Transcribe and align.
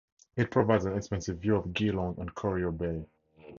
It 0.35 0.49
provides 0.49 0.85
an 0.85 0.97
expansive 0.97 1.37
view 1.37 1.57
of 1.57 1.75
Geelong 1.75 2.15
and 2.17 2.33
Corio 2.33 2.71
Bay. 2.71 3.05